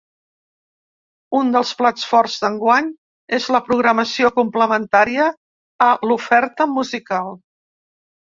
Un 1.39 1.49
dels 1.55 1.73
plats 1.81 2.05
forts 2.11 2.37
d’enguany 2.45 2.87
és 3.39 3.45
la 3.55 3.61
programació 3.69 4.31
complementària 4.39 5.27
a 5.91 5.93
l’oferta 6.11 6.67
musical. 6.75 7.31